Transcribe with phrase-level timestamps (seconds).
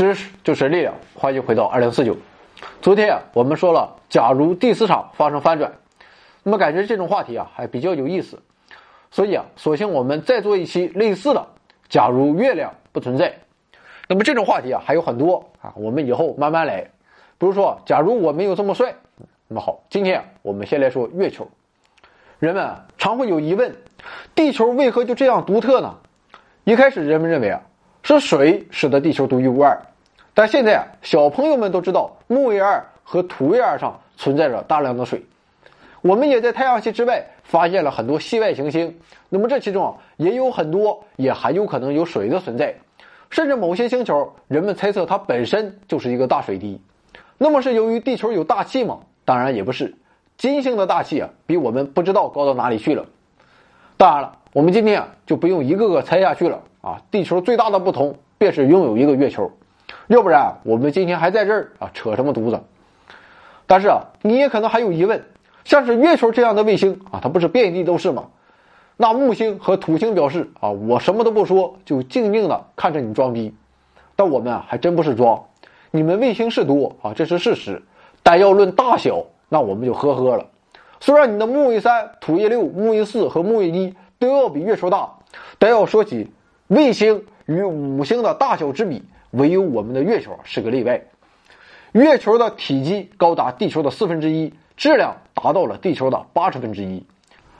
[0.00, 2.16] 知识就是力量，欢迎回到二零四九。
[2.80, 5.70] 昨天啊，我们说了，假如第四场发生翻转，
[6.42, 8.40] 那么感觉这种话题啊还比较有意思，
[9.10, 11.46] 所以啊，索性我们再做一期类似的。
[11.90, 13.30] 假如月亮不存在，
[14.08, 16.80] 那么这种话题啊还有很多啊，我们以后慢慢来。
[17.36, 18.94] 比如说，假如我没有这么帅，
[19.48, 21.46] 那么好，今天我们先来说月球。
[22.38, 23.76] 人们常会有疑问：
[24.34, 25.94] 地球为何就这样独特呢？
[26.64, 27.60] 一开始人们认为啊。
[28.02, 29.78] 是水使得地球独一无二，
[30.40, 35.22] 但现在啊，小朋友们都知道木卫二和土卫二上存在着大量的水。
[36.00, 42.74] 我们也在太阳系之外发现了很多系外行星，那么这其中啊，也有很多也还有可能有水的存在，
[43.28, 46.80] 甚至某些星球，人们猜测它本身就是一个大水滴。
[47.36, 49.00] 那么是由于地球有大气吗？
[49.26, 49.94] 当然也不是，
[50.38, 53.04] 金星的大气啊，比我们不知道高到哪里去了。
[53.98, 56.62] 当然了，我们今天啊，就不用一个个猜下去了。
[56.80, 59.52] 啊，地球最大的不同便是拥有一个月球，
[60.10, 62.60] 要不然我们今天还在这儿啊扯什么犊子？
[63.68, 65.24] 但是啊，你也可能还有疑问，
[65.62, 68.24] 像是月球这样的卫星啊，它不是遍地都是吗？
[68.96, 73.54] 那木星和土星表示啊，我什么都不说，就静静的看着你装逼。
[74.16, 75.44] 但我们啊还真不是装，
[75.92, 77.80] 你们卫星是多啊，这是事实，
[78.24, 80.44] 但要论大小，那我们就呵呵了。
[80.98, 85.08] 虽然你的木卫三、土卫六、木卫四和木卫一都要比月球大，
[85.60, 86.32] 但要说起。
[86.66, 91.02] 卫星与五星的大小之比，唯有我们的月球是个例外。
[91.92, 97.04] 月球的体积高达地球的四分之一，质量达到了地球的八十分之一，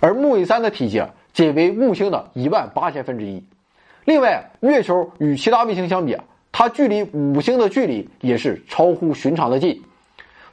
[0.00, 1.02] 而木卫三的体积
[1.32, 3.44] 仅为木星的一万八千分之一。
[4.04, 6.16] 另外，月球与其他卫星相比，
[6.52, 9.82] 它距离五星的距离也是超乎寻常的近。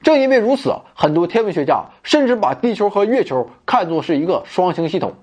[0.02, 5.14] 正因为如此，很多天文学家甚至把地球和月球看作是一个双星系统。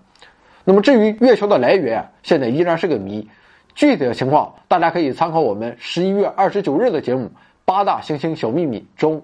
[0.64, 3.28] 那么至于月球的来源，现在依然是个谜。
[3.76, 7.26] 具体的情况，大家可以参考我们十一月二十九日的节目
[7.66, 9.22] 《八大行星小秘密》中。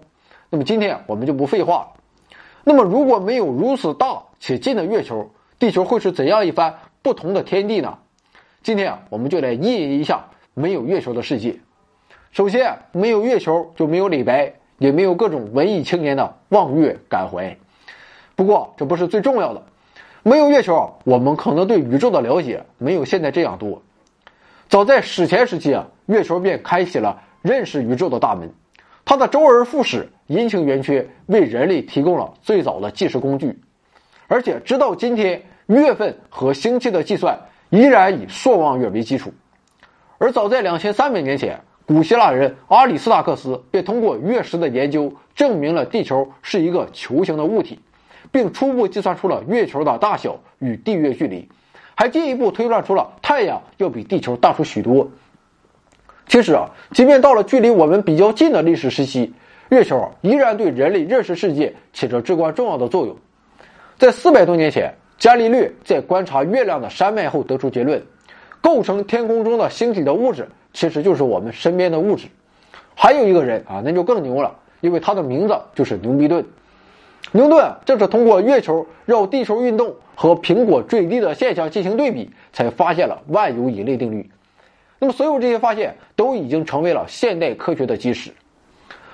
[0.51, 2.37] 那么今天我们就不废话了。
[2.63, 7.97] 那么如果没有如此大且近的月球，地球会是怎样一番不同的天地呢？
[8.63, 11.59] 今天，我们就来意淫一下没有月球的世界。
[12.31, 17.57] 首先，没有月球就没有李白，也没有各种文艺青年的望月感怀。
[18.37, 19.63] 不过这不是最重要的。
[20.23, 23.81] 没有月球，我们可能对宇宙的了解没有现在这样多。
[24.73, 28.51] 早在史前时期啊，月球便开启了认识宇宙的大门。
[29.05, 33.61] 它的周而复始、阴晴圆缺，为人类提供了最早的计时工具。
[34.29, 37.39] 而且直到今天，月份和星期的计算
[37.69, 39.31] 依然以朔望月为基础。
[40.17, 47.79] 而早在两千三百年前，古希腊人阿里斯塔克斯便通过月食的研究，证明了地球是一个球形的物体。
[48.31, 51.47] 并初步计算出了月球的大小与地月距离，
[51.95, 55.09] 还进一步推断出了太阳要比地球大出许多。
[56.27, 59.33] 其实啊，即便到了距离我们比较近的历史时期，
[59.69, 63.17] 月球依然对人类认识世界起着至关重要的作用。
[63.99, 68.03] 在四百多年前，伽利略在观察月亮的山脉后得出结论：
[68.61, 72.29] 构成天空中的星体的物质其实就是我们身边的物质。
[72.95, 76.45] 还有一个人啊，那就更牛了，因为他的名字就是牛逼顿。
[77.31, 84.31] 牛顿正是通过月球绕地球运动和苹果坠地的现象进行对比，才发现了万有引力定律。
[84.99, 88.33] 那么，所有这些发现都已经成为了现代科学的基石。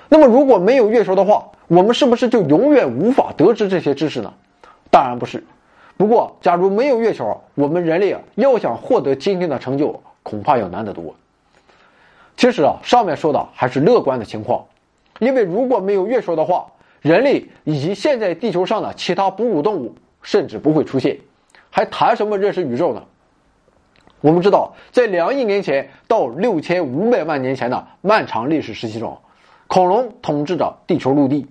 [0.09, 4.33] 那么，如果没有月球的话，我们是不是就永远无法得知这些知识呢？
[4.89, 5.43] 当然不是。
[5.95, 11.15] 不过，假如没有月球，我们人类啊要想获得今天的成就，恐怕要难得多。
[12.37, 14.65] 其实啊，上面说的还是乐观的情况，
[15.19, 16.67] 因为如果没有月球的话，
[17.01, 21.19] 人类以及现在地球上的其他哺乳动物甚至不会出现，
[21.69, 23.03] 还谈什么认识宇宙呢？
[24.21, 29.17] 我们知道，在两亿年前到六千五百万年前的漫长历史时期中，
[29.67, 31.47] 恐龙统治着地球陆地。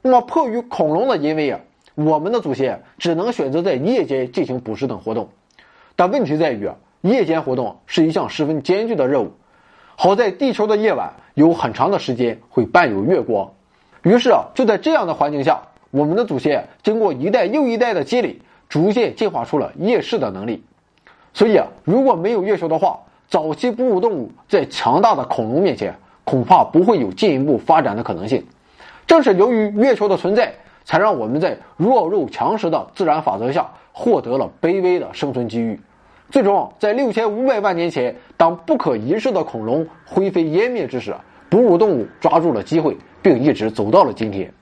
[0.00, 1.58] 那么，迫于恐龙的淫威啊，
[1.96, 5.30] 我们的祖先只能选择在夜间进行捕食等活动。
[5.96, 6.70] 但问题在于，
[7.00, 9.32] 夜间活动是一项十分艰巨的任务。
[9.96, 13.50] 好在地球的夜晚有很长的时间会伴有月光。
[14.04, 20.62] 于是啊，就在这样的环境下，我们的祖先经过一代又一代的积累，逐渐进化出了夜视的能力。
[21.32, 28.44] 所以啊，如果没有月球的话，早期哺乳动物在强大的恐龙面前，恐怕不会有进一步发展的可能性。
[29.06, 30.52] 正是由于月球的存在，
[30.84, 35.80] 才让我们在弱肉强食的自然法则下获得了卑微的生存机遇。
[36.30, 41.14] 最终，在六千五百万年前，当不可一世的恐龙灰飞烟灭之时，
[41.48, 42.94] 哺乳动物抓住了机会。
[43.24, 44.52] 并一直走到了今天。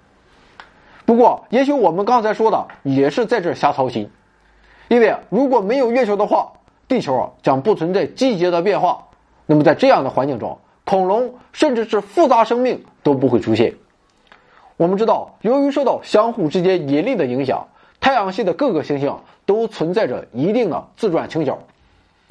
[1.04, 4.08] 不过，也许我们刚才说的也是在这瞎操心，
[4.86, 6.52] 因为如果没有月球的话，
[6.86, 9.08] 地球将不存在季节的变化。
[9.46, 13.74] 那么，在这样的环境中，恐龙，甚至是复杂生命都不会出现。
[14.76, 17.66] 我们知道，由于受到相互之间引力的影响，
[17.98, 19.12] 太阳系的各个行星
[19.44, 21.58] 都存在着一定的自转倾角。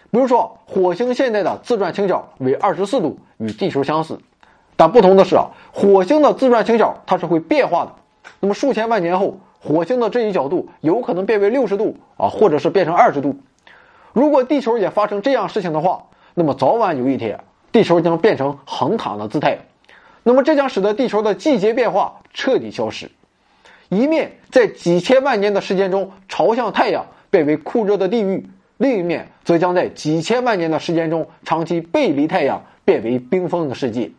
[0.10, 4.18] 比如说，火星现在的自转倾角为二十四度，与地球相似。
[4.82, 7.92] 但不同的是啊，火星的自转倾角它是会变化的。
[8.40, 13.36] 那么数千万年后，火星的这一角度有可能变为六十度啊，或者是变成二十度。
[14.12, 17.42] 如果地球也发生这样事情的话，那么早晚有一天，
[17.72, 19.60] 地球将变成横躺的姿态。
[20.24, 23.12] 那么这将使得地球的季节变化彻底消失，
[23.90, 34.10] 一面在几千万年的时间中朝向太阳，变为酷热的地狱；另一面则将在几千万年的时间中长期背离太阳，变为冰封的世界。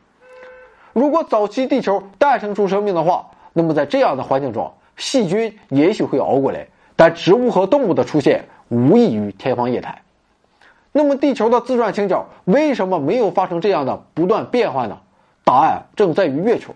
[0.92, 6.66] 如果早期地球诞生出生命的话，那么在这样的环境中，细菌也许会熬过来，
[6.96, 9.98] 但植物和动物的出现无异于天方夜谭。
[10.92, 14.98] 那么地球的自转倾角为什么没有发生这样的不断变换呢？
[15.44, 16.74] 答案正在于月球，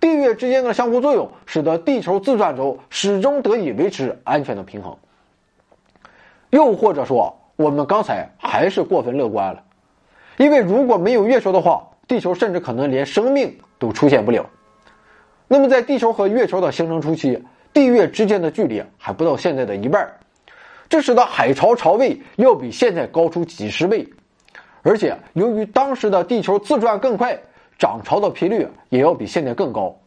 [0.00, 4.96] 地月之间的相互作用，使得地球自转轴始终得以维持安全的平衡。
[6.50, 9.62] 又或者说，我们刚才还是过分乐观了，
[10.36, 14.48] 因为如果没有月球的话，地球甚至可能连生命都出现不了。
[15.48, 17.42] 那么，在地球和月球的形成初期，
[17.72, 20.10] 地月之间的距离还不到现在的一半，
[20.88, 24.08] 这使得海潮潮位要比现在高出几十倍，
[24.82, 27.38] 而且由于当时的地球自转更快。
[27.76, 29.98] 涨潮的频率也要比现在更高，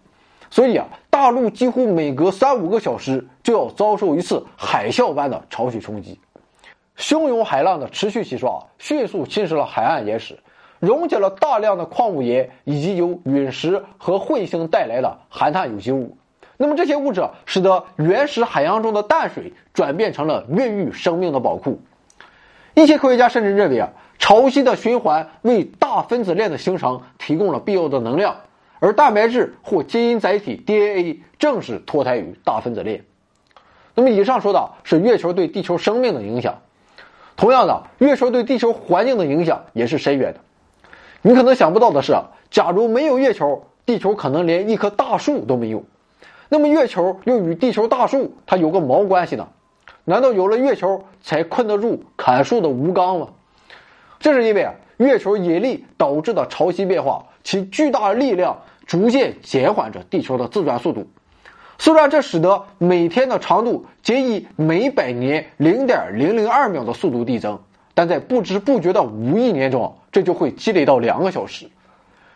[0.49, 6.17] 所以啊，大陆几乎每隔三五个小时就要遭受一次海啸般的潮汐冲击，
[6.97, 10.39] 汹涌海浪的持续洗刷迅速侵蚀了海岸岩石，
[10.79, 16.17] 溶解了大量的矿物盐以及由陨石和彗星带来的含碳有机物。
[16.57, 21.79] 那么这些物质使得原始海洋中的淡水转变成了孕育生命的宝库。
[22.73, 23.89] 一些科学家甚至认为啊。
[24.19, 28.37] 潮汐的循环为大分子链的形成提供了必要的能量，
[28.79, 33.05] 而蛋白质或基因载体 DNA 正是脱胎于大分子链。
[33.93, 36.55] 那么，以上说的是月球对地球生命的影响。
[37.35, 40.39] 同样的，月球对地球环境的影响也是深远的。
[41.27, 42.15] 你可能想不到的是，
[42.49, 45.83] 假如没有月球，地球可能连一棵大树都没有。
[46.47, 49.49] 那么，月球又与地球大树它有个毛关系呢？
[50.05, 53.27] 难道有了月球才困得住砍树的吴刚吗？
[54.21, 61.09] 这是因为啊，月球引力导致的潮汐变化，其巨大力量逐渐减缓着地球的自转速度。
[61.77, 67.59] 虽然这使得每天的长度仅以每百年零点零零二秒的速度递增，
[67.97, 71.67] 但在不知不觉的五亿年中，这就会积累到两个小时。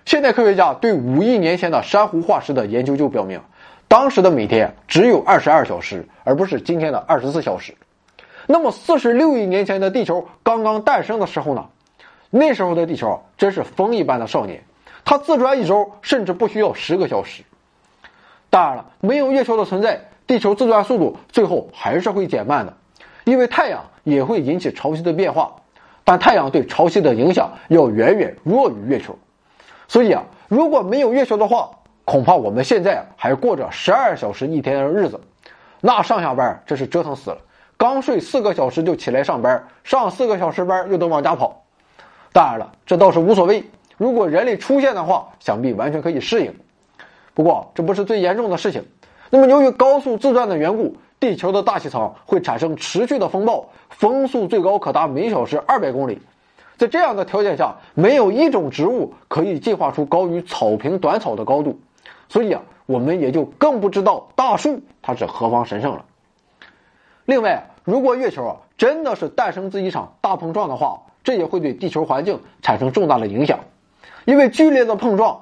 [0.05, 3.41] 现代科学家对五亿年前的珊瑚化石的研究就表明，
[3.87, 7.75] 当时的每天只有二十二小时，而不是今天的二十四小时。
[8.47, 11.67] 那么，四十六亿年前的地球刚刚诞生的时候呢？
[12.31, 14.63] 那时候的地球真是风一般的少年，
[15.05, 17.43] 它自转一周甚至不需要十个小时。
[18.49, 22.77] 当然了，没有月球的存在，地球自转速度最后还是会减慢的，
[23.31, 25.55] 因为太阳也会引起潮汐的变化，
[26.03, 29.17] 但太阳对潮汐的影响要远远弱于月球。
[29.87, 31.69] 所以啊，如果没有月球的话，
[32.03, 35.17] 恐怕我们现在还过着十二小时一天的日子，
[35.79, 37.37] 那上下班真是折腾死了。
[37.77, 41.63] 刚睡四个小时就起来上班，上四个小时班又得往家跑。
[42.33, 43.63] 当然了，这倒是无所谓。
[43.95, 46.53] 如果人类出现的话，想必完全可以适应。
[47.33, 48.83] 不过这不是最严重的事情。
[49.29, 56.19] 那么由于高速自转的缘故，地球的大气层会产生持续的风暴，风速最高可达每小时二百公里。
[56.77, 61.79] 在这样的条件下，没有一种植物可以进化出高于草坪短草的高度。
[62.27, 66.03] 所以啊，我们也就更不知道大树它是何方神圣了。
[67.23, 67.67] 另外。
[67.83, 73.59] 如果月球啊真的是诞生自一场大碰撞的话，这也会对地球环境产生重大的影响，
[74.25, 75.41] 因为剧烈的碰撞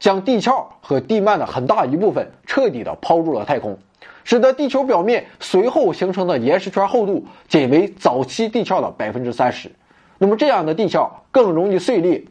[0.00, 3.78] 将地壳和地幔的很大一部分彻底的抛入了太空，
[4.24, 9.70] 使得地球表面随后形成的岩石圈厚度仅为早期地壳的百分之三十。
[10.18, 12.24] 那么这样的地壳更容易碎裂。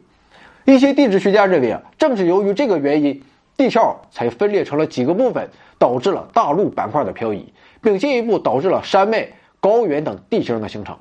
[0.66, 3.22] 一些地质学家认为啊，正是由于这个原因，
[3.56, 5.48] 地壳才分裂成了几个部分，
[5.78, 9.28] 导致了大陆板块的漂移，并进一步导致了山脉。
[9.62, 10.96] 高原等地形的形成，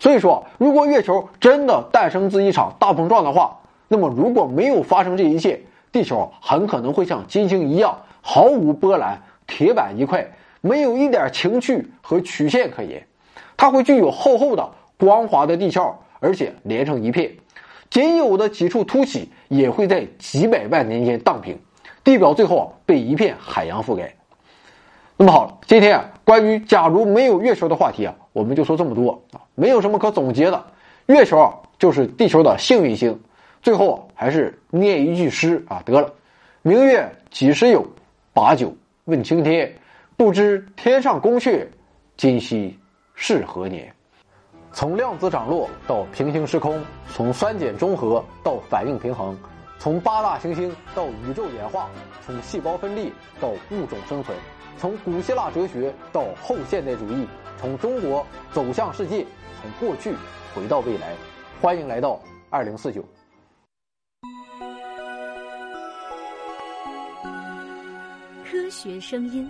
[0.00, 3.56] 所以说，如果月球真的诞生自一场大碰撞的话，
[3.86, 5.60] 那么如果没有发生这一切，
[5.94, 10.28] 地球很可能会像金星一样毫无波澜，铁板一块，
[10.60, 13.06] 没有一点情趣和曲线可言。
[13.56, 17.30] 它会具有厚厚的光滑的地壳，而且连成一片，
[17.90, 21.56] 仅有的几处凸起也会在几百万年间荡平，
[22.02, 24.12] 地表最后被一片海洋覆盖。
[25.16, 30.64] 那么好了，今天啊，关于假如没有月球的话题啊，我们就说这么多啊，没有什么可总结的。
[31.06, 33.16] 月球啊，就是地球的幸运星，
[33.64, 36.12] 最后，还是念一句诗啊，得了
[36.60, 37.82] ：“明月几时有？
[38.34, 39.74] 把酒问青天。
[40.18, 41.66] 不知天上宫阙，
[42.14, 42.78] 今夕
[43.14, 43.90] 是何年？”
[44.70, 46.78] 从量子涨落到平行时空，
[47.10, 49.34] 从酸碱中和到反应平衡，
[49.78, 51.88] 从八大行星到宇宙演化，
[52.20, 54.36] 从细胞分裂到物种生存，
[54.76, 57.26] 从古希腊哲学到后现代主义，
[57.58, 59.24] 从中国走向世界，
[59.62, 60.12] 从过去
[60.54, 61.14] 回到未来。
[61.62, 63.02] 欢迎来到二零四九。
[68.74, 69.48] 学声音。